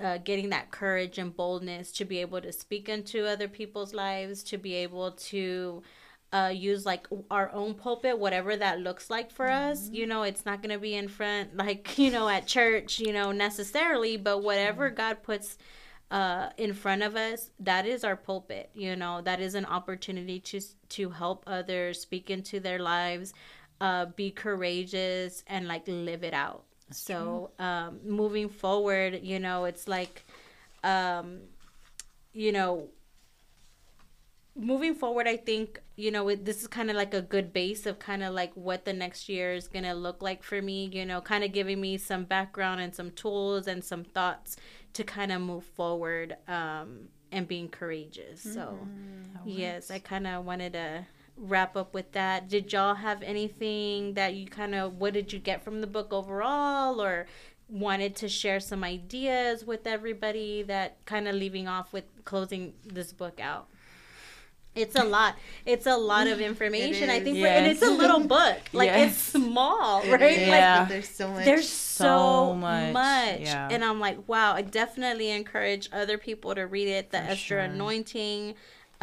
[0.00, 4.42] uh, getting that courage and boldness to be able to speak into other people's lives,
[4.44, 5.82] to be able to
[6.32, 9.72] uh, use like our own pulpit, whatever that looks like for mm-hmm.
[9.72, 9.88] us.
[9.90, 13.12] You know, it's not going to be in front, like, you know, at church, you
[13.12, 14.96] know, necessarily, but whatever mm-hmm.
[14.96, 15.56] God puts
[16.10, 18.70] uh, in front of us, that is our pulpit.
[18.74, 23.32] You know, that is an opportunity to to help others, speak into their lives,
[23.80, 26.64] uh, be courageous, and like live it out.
[26.88, 30.24] That's so um, moving forward, you know, it's like,
[30.82, 31.40] um,
[32.32, 32.88] you know,
[34.56, 37.86] moving forward, I think you know it, this is kind of like a good base
[37.86, 40.90] of kind of like what the next year is gonna look like for me.
[40.92, 44.56] You know, kind of giving me some background and some tools and some thoughts
[44.94, 48.44] to kind of move forward um, and being courageous.
[48.46, 48.54] Mm-hmm.
[48.54, 48.78] So,
[49.44, 52.48] yes, I kind of wanted to wrap up with that.
[52.48, 56.12] Did y'all have anything that you kind of what did you get from the book
[56.12, 57.26] overall or
[57.68, 63.12] wanted to share some ideas with everybody that kind of leaving off with closing this
[63.12, 63.68] book out?
[64.74, 65.36] it's a lot.
[65.64, 67.10] It's a lot of information.
[67.10, 67.44] I think, yes.
[67.44, 68.58] for, and it's a little book.
[68.72, 69.12] Like yes.
[69.12, 70.20] it's small, right?
[70.20, 70.80] It yeah.
[70.80, 71.44] Like, there's so much.
[71.44, 72.92] There's so, so much.
[72.92, 73.40] much.
[73.40, 73.68] Yeah.
[73.70, 74.54] And I'm like, wow.
[74.54, 77.10] I definitely encourage other people to read it.
[77.10, 77.58] The for Esther sure.
[77.60, 78.54] Anointing,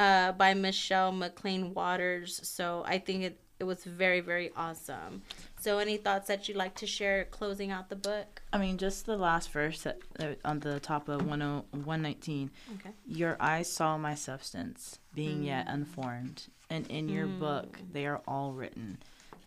[0.01, 2.41] uh, by Michelle McClain-Walters.
[2.43, 5.21] So I think it it was very very awesome.
[5.59, 8.41] So, any thoughts that you'd like to share closing out the book?
[8.51, 12.49] I mean, just the last verse that, uh, on the top of 119.
[12.79, 12.89] Okay.
[13.05, 15.45] Your eyes saw my substance, being mm.
[15.45, 17.39] yet unformed, and in your mm.
[17.39, 18.97] book they are all written.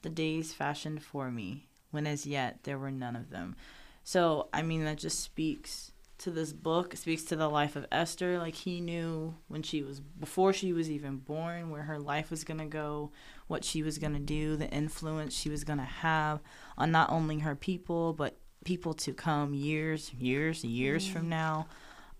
[0.03, 3.57] The days fashioned for me, when as yet there were none of them.
[4.05, 8.39] So, I mean, that just speaks to this book, speaks to the life of Esther.
[8.39, 12.45] Like, he knew when she was, before she was even born, where her life was
[12.45, 13.11] going to go,
[13.47, 16.41] what she was going to do, the influence she was going to have
[16.79, 21.13] on not only her people, but people to come years, years, years mm.
[21.13, 21.67] from now.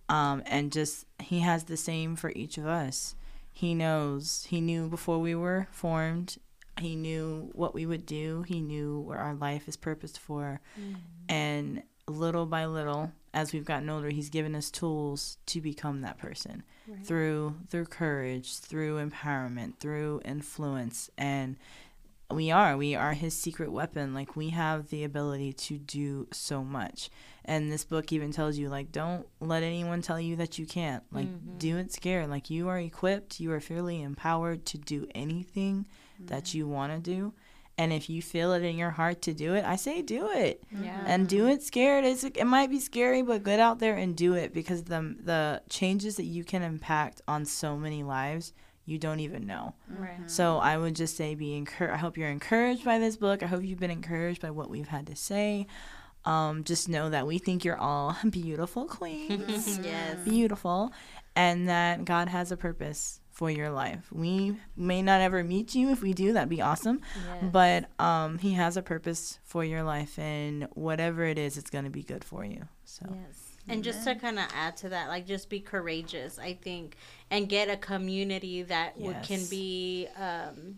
[0.09, 3.15] Um, and just, he has the same for each of us.
[3.53, 6.39] He knows, he knew before we were formed,
[6.81, 10.61] he knew what we would do, he knew where our life is purposed for.
[10.79, 10.97] Mm.
[11.29, 16.19] And little by little, as we've gotten older, he's given us tools to become that
[16.19, 17.05] person right.
[17.07, 21.57] through through courage, through empowerment, through influence, and
[22.31, 24.15] we are we are his secret weapon.
[24.15, 27.11] Like we have the ability to do so much.
[27.45, 31.03] And this book even tells you like don't let anyone tell you that you can't.
[31.13, 31.59] Like mm-hmm.
[31.59, 32.31] do it scared.
[32.31, 35.87] Like you are equipped, you are fairly empowered to do anything
[36.17, 36.27] mm-hmm.
[36.27, 37.35] that you want to do
[37.77, 40.63] and if you feel it in your heart to do it, I say do it.
[40.71, 41.03] Yeah.
[41.07, 42.05] And do it scared.
[42.05, 45.63] It's, it might be scary, but get out there and do it because the the
[45.69, 48.53] changes that you can impact on so many lives
[48.87, 49.75] you don't even know.
[49.89, 50.31] Right.
[50.31, 51.95] So I would just say be encouraged.
[51.95, 53.43] I hope you're encouraged by this book.
[53.43, 55.67] I hope you've been encouraged by what we've had to say.
[56.25, 59.79] Um, just know that we think you're all beautiful queens.
[59.83, 60.19] yes.
[60.25, 60.93] Beautiful.
[61.35, 64.07] And that God has a purpose for your life.
[64.13, 65.91] We may not ever meet you.
[65.91, 67.01] If we do, that'd be awesome.
[67.17, 67.51] Yes.
[67.53, 71.85] But um, he has a purpose for your life, and whatever it is, it's going
[71.85, 72.69] to be good for you.
[72.85, 73.07] So.
[73.11, 73.57] Yes.
[73.67, 76.97] And just to kind of add to that, like just be courageous, I think,
[77.31, 79.27] and get a community that yes.
[79.27, 80.77] can be um,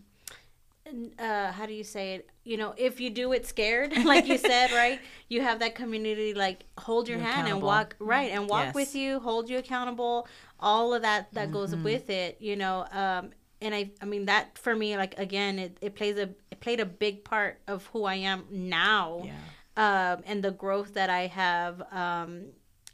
[1.19, 2.29] uh, how do you say it?
[2.43, 4.99] You know, if you do it scared, like you said, right?
[5.29, 8.75] You have that community like hold your You're hand and walk right and walk yes.
[8.75, 10.27] with you, hold you accountable,
[10.59, 11.53] all of that that mm-hmm.
[11.53, 12.85] goes with it, you know.
[12.91, 16.59] Um, and I, I mean that for me, like again, it, it plays a it
[16.59, 20.13] played a big part of who I am now, yeah.
[20.15, 22.45] um, and the growth that I have um,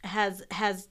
[0.04, 0.88] has has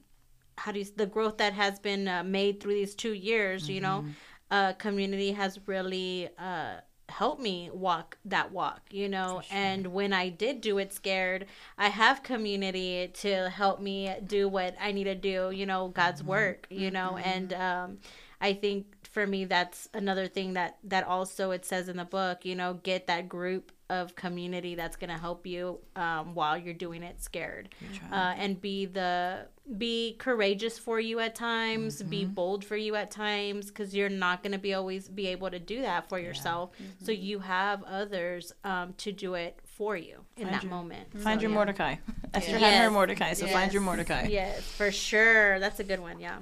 [0.59, 3.73] how do you the growth that has been uh, made through these two years, mm-hmm.
[3.73, 3.99] you know.
[4.01, 4.11] Mm-hmm.
[4.51, 6.75] Uh, community has really uh,
[7.13, 9.43] help me walk that walk, you know.
[9.43, 9.57] Sure.
[9.57, 11.47] And when I did do it scared,
[11.79, 16.21] I have community to help me do what I need to do, you know, God's
[16.21, 16.31] mm-hmm.
[16.31, 17.17] work, you know.
[17.17, 17.29] Mm-hmm.
[17.29, 17.99] And um,
[18.41, 22.45] I think for me, that's another thing that that also it says in the book,
[22.45, 26.73] you know, get that group of community that's going to help you um, while you're
[26.73, 27.69] doing it scared
[28.11, 29.47] uh, and be the
[29.77, 32.09] be courageous for you at times mm-hmm.
[32.09, 35.51] be bold for you at times because you're not going to be always be able
[35.51, 36.87] to do that for yourself yeah.
[36.87, 37.05] mm-hmm.
[37.05, 41.13] so you have others um, to do it for you in find that your, moment
[41.19, 41.55] find so, your yeah.
[41.55, 41.97] mordecai
[42.35, 42.61] esther yes.
[42.63, 43.55] had her mordecai so yes.
[43.55, 46.39] find your mordecai yes for sure that's a good one yeah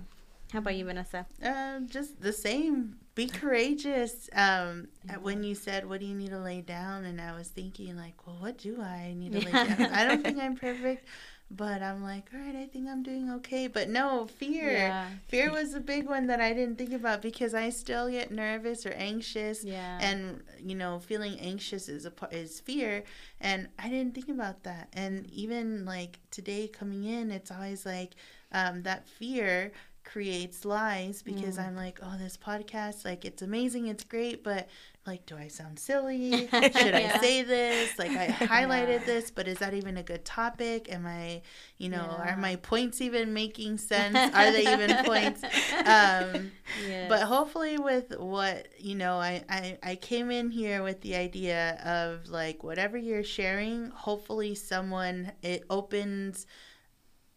[0.53, 1.27] how about you, Vanessa?
[1.43, 2.97] Um, just the same.
[3.15, 4.29] Be courageous.
[4.35, 4.89] Um,
[5.21, 8.27] when you said, "What do you need to lay down?" and I was thinking, like,
[8.27, 9.93] well, what do I need to lay down?
[9.93, 11.07] I don't think I'm perfect,
[11.51, 13.67] but I'm like, all right, I think I'm doing okay.
[13.67, 14.71] But no, fear.
[14.71, 15.09] Yeah.
[15.29, 18.87] Fear was a big one that I didn't think about because I still get nervous
[18.87, 19.65] or anxious.
[19.65, 19.99] Yeah.
[20.01, 23.03] And you know, feeling anxious is a is fear,
[23.41, 24.89] and I didn't think about that.
[24.93, 28.15] And even like today coming in, it's always like
[28.53, 29.73] um, that fear
[30.05, 31.67] creates lies because mm.
[31.67, 34.69] I'm like, oh, this podcast, like, it's amazing, it's great, but
[35.07, 36.31] like, do I sound silly?
[36.51, 37.13] Should yeah.
[37.15, 37.99] I say this?
[37.99, 39.07] Like, I highlighted yeah.
[39.07, 40.93] this, but is that even a good topic?
[40.93, 41.43] Am I,
[41.79, 42.35] you know, yeah.
[42.35, 44.17] are my points even making sense?
[44.17, 45.43] Are they even points?
[45.43, 46.53] Um,
[46.87, 47.09] yes.
[47.09, 51.81] But hopefully, with what, you know, I, I, I came in here with the idea
[51.85, 56.47] of like, whatever you're sharing, hopefully, someone, it opens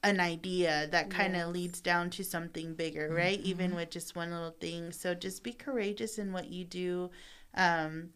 [0.04, 1.48] an idea that kind of yes.
[1.48, 3.40] leads down to something bigger, right?
[3.40, 3.48] Mm-hmm.
[3.48, 4.92] Even with just one little thing.
[4.92, 7.10] So just be courageous in what you do.
[7.56, 8.10] Um,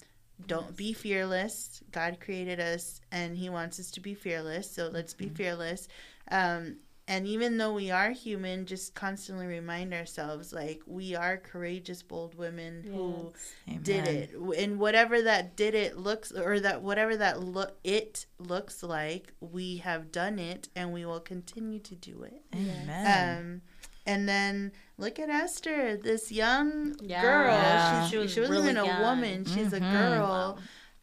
[0.46, 0.76] don't yes.
[0.76, 1.82] be fearless.
[1.92, 4.70] God created us and He wants us to be fearless.
[4.70, 5.30] So let's mm-hmm.
[5.30, 5.88] be fearless.
[6.30, 6.78] Um,
[7.10, 12.36] and even though we are human, just constantly remind ourselves like we are courageous, bold
[12.36, 12.94] women yes.
[12.94, 13.34] who
[13.70, 13.82] Amen.
[13.84, 18.84] did it, and whatever that did it looks, or that whatever that look it looks
[18.84, 22.44] like, we have done it, and we will continue to do it.
[22.54, 23.38] Amen.
[23.40, 23.62] Um,
[24.06, 27.22] and then look at Esther, this young yeah.
[27.22, 27.52] girl.
[27.52, 28.04] Yeah.
[28.06, 29.02] She, she, was she wasn't really even a young.
[29.02, 29.76] woman; she's mm-hmm.
[29.76, 30.28] a girl.
[30.28, 30.58] Wow.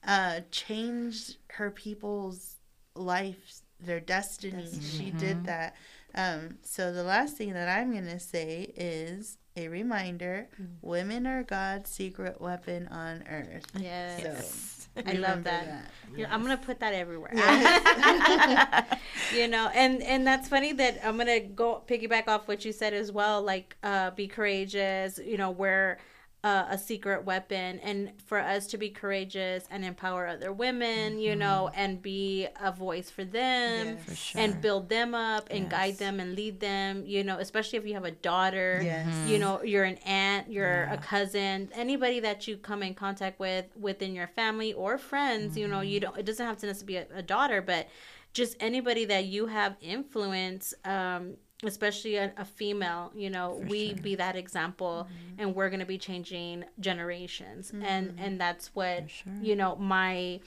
[0.07, 2.57] Uh, changed her people's
[2.95, 4.69] lives their destiny.
[4.81, 5.47] She did mm-hmm.
[5.47, 5.77] that.
[6.15, 10.67] Um, so the last thing that I'm going to say is a reminder mm.
[10.83, 13.67] women are God's secret weapon on earth.
[13.79, 14.89] Yes.
[14.97, 15.67] So, I love that.
[15.67, 15.91] that.
[16.17, 16.29] Yes.
[16.31, 17.33] I'm gonna put that everywhere.
[17.35, 18.99] Yes.
[19.35, 22.95] you know, and and that's funny that I'm gonna go piggyback off what you said
[22.95, 23.43] as well.
[23.43, 25.19] Like, uh, be courageous.
[25.19, 25.99] You know, where
[26.45, 31.21] uh, a secret weapon and for us to be courageous and empower other women mm-hmm.
[31.21, 34.05] you know and be a voice for them yes.
[34.05, 34.41] for sure.
[34.43, 35.71] and build them up and yes.
[35.71, 39.09] guide them and lead them you know especially if you have a daughter yes.
[39.27, 40.93] you know you're an aunt you're yeah.
[40.93, 45.61] a cousin anybody that you come in contact with within your family or friends mm-hmm.
[45.61, 46.11] you know you mm-hmm.
[46.11, 47.89] don't it doesn't have to necessarily be a, a daughter but
[48.35, 51.37] just anybody that you have influence um,
[51.67, 53.99] especially a, a, female you know For we sure.
[53.99, 55.41] be that example mm-hmm.
[55.41, 57.85] and we're going to be changing generations mm-hmm.
[57.85, 59.33] and and that's what sure.
[59.43, 60.41] you know my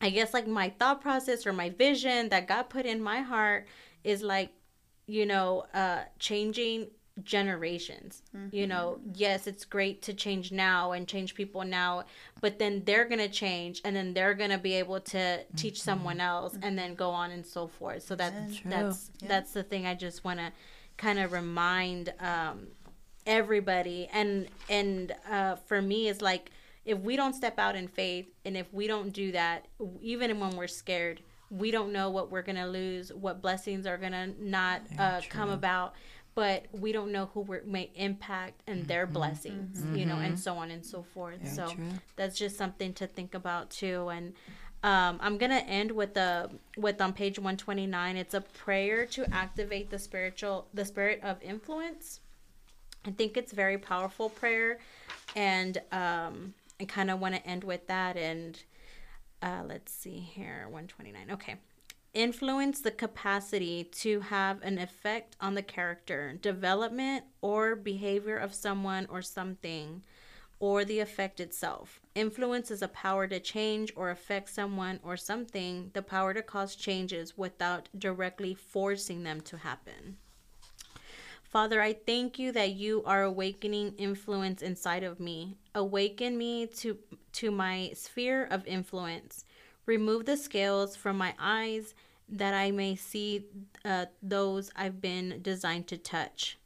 [0.00, 3.66] i guess like my thought process or my vision that god put in my heart
[4.04, 4.50] is like
[5.06, 6.88] you know uh changing
[7.24, 8.22] generations.
[8.36, 8.54] Mm-hmm.
[8.54, 12.04] You know, yes, it's great to change now and change people now,
[12.40, 15.74] but then they're going to change and then they're going to be able to teach
[15.74, 15.84] mm-hmm.
[15.90, 18.02] someone else and then go on and so forth.
[18.02, 19.28] So that's that's yeah.
[19.28, 20.52] that's the thing I just want to
[20.96, 22.68] kind of remind um,
[23.26, 26.50] everybody and and uh, for me it's like
[26.84, 29.66] if we don't step out in faith and if we don't do that
[30.00, 33.98] even when we're scared we don't know what we're going to lose what blessings are
[33.98, 35.94] going to not uh, come about
[36.38, 39.14] but we don't know who we may impact and their mm-hmm.
[39.14, 39.96] blessings, mm-hmm.
[39.96, 40.36] you know, and mm-hmm.
[40.36, 41.40] so on and so forth.
[41.40, 41.88] Very so true.
[42.14, 44.08] that's just something to think about too.
[44.08, 44.34] And
[44.84, 48.16] um, I'm gonna end with the with on page 129.
[48.16, 52.20] It's a prayer to activate the spiritual the spirit of influence.
[53.04, 54.78] I think it's very powerful prayer,
[55.34, 58.16] and um, I kind of want to end with that.
[58.16, 58.62] And
[59.42, 61.32] uh, let's see here, 129.
[61.32, 61.56] Okay
[62.14, 69.06] influence the capacity to have an effect on the character, development, or behavior of someone
[69.10, 70.02] or something,
[70.60, 72.00] or the effect itself.
[72.14, 76.74] Influence is a power to change or affect someone or something, the power to cause
[76.74, 80.16] changes without directly forcing them to happen.
[81.44, 85.56] Father, I thank you that you are awakening influence inside of me.
[85.74, 86.98] Awaken me to
[87.32, 89.44] to my sphere of influence.
[89.88, 91.94] Remove the scales from my eyes
[92.28, 93.46] that I may see
[93.86, 96.58] uh, those I've been designed to touch.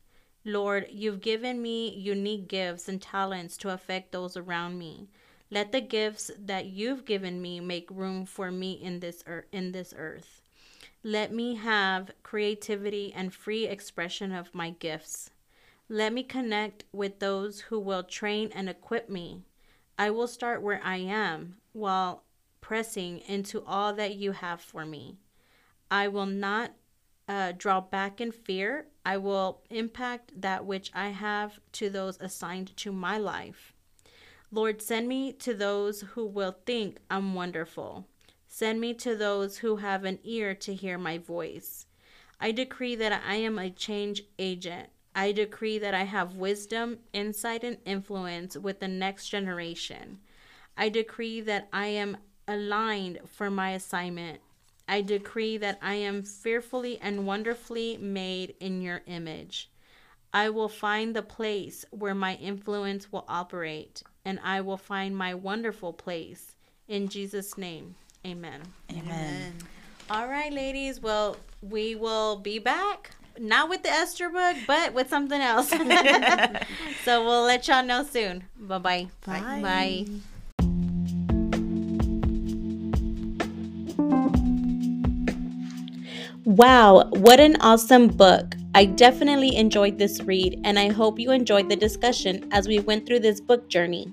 [0.45, 5.07] Lord, you've given me unique gifts and talents to affect those around me.
[5.53, 9.71] Let the gifts that you've given me make room for me in this earth, in
[9.71, 10.43] this earth.
[11.05, 15.31] Let me have creativity and free expression of my gifts.
[15.89, 19.43] Let me connect with those who will train and equip me.
[19.97, 22.25] I will start where I am while
[22.63, 25.19] pressing into all that you have for me.
[25.91, 26.73] I will not
[27.29, 28.87] uh, draw back in fear.
[29.05, 33.75] I will impact that which I have to those assigned to my life.
[34.51, 38.07] Lord, send me to those who will think I'm wonderful.
[38.47, 41.87] Send me to those who have an ear to hear my voice.
[42.39, 44.89] I decree that I am a change agent.
[45.15, 50.19] I decree that I have wisdom, insight, and influence with the next generation.
[50.77, 52.17] I decree that I am
[52.49, 54.41] aligned for my assignment.
[54.89, 59.71] I decree that I am fearfully and wonderfully made in your image.
[60.35, 65.35] I will find the place where my influence will operate, and I will find my
[65.35, 66.57] wonderful place.
[66.89, 67.95] In Jesus' name,
[68.27, 68.63] amen.
[68.91, 69.03] Amen.
[69.09, 69.55] amen.
[70.11, 71.01] All right, ladies.
[71.01, 73.11] Well, we will be back.
[73.39, 75.69] Not with the Esther book, but with something else.
[77.05, 78.45] so we'll let y'all know soon.
[78.59, 79.09] Bye-bye.
[79.25, 79.61] Bye.
[79.63, 80.07] Bye.
[86.53, 88.57] Wow, what an awesome book!
[88.75, 93.07] I definitely enjoyed this read, and I hope you enjoyed the discussion as we went
[93.07, 94.13] through this book journey.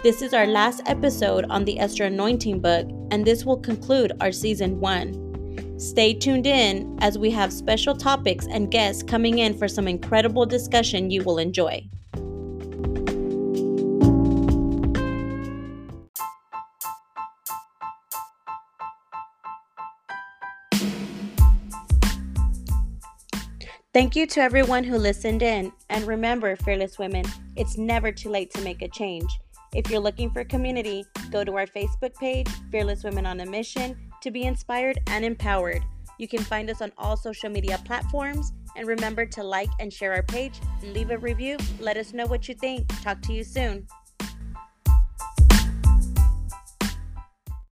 [0.00, 4.30] This is our last episode on the Esther Anointing book, and this will conclude our
[4.30, 5.76] season one.
[5.76, 10.46] Stay tuned in as we have special topics and guests coming in for some incredible
[10.46, 11.84] discussion you will enjoy.
[23.94, 25.70] Thank you to everyone who listened in.
[25.90, 27.26] And remember, fearless women,
[27.56, 29.38] it's never too late to make a change.
[29.74, 33.94] If you're looking for community, go to our Facebook page, Fearless Women on a Mission,
[34.22, 35.82] to be inspired and empowered.
[36.16, 38.54] You can find us on all social media platforms.
[38.76, 42.48] And remember to like and share our page, leave a review, let us know what
[42.48, 42.88] you think.
[43.02, 43.86] Talk to you soon.